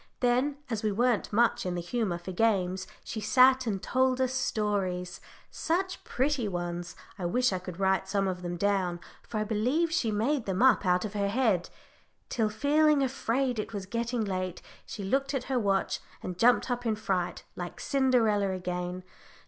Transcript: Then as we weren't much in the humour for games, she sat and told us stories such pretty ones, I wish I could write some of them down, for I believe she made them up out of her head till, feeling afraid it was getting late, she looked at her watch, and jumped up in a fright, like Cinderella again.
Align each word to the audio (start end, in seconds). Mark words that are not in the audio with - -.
Then 0.19 0.57
as 0.67 0.81
we 0.81 0.91
weren't 0.91 1.31
much 1.31 1.63
in 1.63 1.75
the 1.75 1.79
humour 1.81 2.17
for 2.17 2.31
games, 2.31 2.87
she 3.03 3.21
sat 3.21 3.67
and 3.67 3.79
told 3.83 4.19
us 4.19 4.33
stories 4.33 5.21
such 5.51 6.03
pretty 6.03 6.47
ones, 6.47 6.95
I 7.19 7.27
wish 7.27 7.53
I 7.53 7.59
could 7.59 7.79
write 7.79 8.07
some 8.09 8.27
of 8.27 8.41
them 8.41 8.57
down, 8.57 8.99
for 9.21 9.37
I 9.39 9.43
believe 9.43 9.91
she 9.91 10.09
made 10.09 10.47
them 10.47 10.63
up 10.63 10.87
out 10.87 11.05
of 11.05 11.13
her 11.13 11.29
head 11.29 11.69
till, 12.29 12.49
feeling 12.49 13.03
afraid 13.03 13.59
it 13.59 13.73
was 13.73 13.85
getting 13.85 14.25
late, 14.25 14.63
she 14.87 15.03
looked 15.03 15.35
at 15.35 15.43
her 15.43 15.59
watch, 15.59 15.99
and 16.23 16.35
jumped 16.35 16.71
up 16.71 16.83
in 16.83 16.93
a 16.93 16.95
fright, 16.95 17.43
like 17.55 17.79
Cinderella 17.79 18.49
again. 18.53 19.03